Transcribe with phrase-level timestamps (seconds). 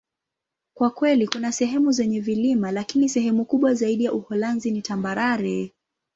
[0.73, 5.73] Kwa kweli, kuna sehemu zenye vilima, lakini sehemu kubwa zaidi ya Uholanzi ni tambarare.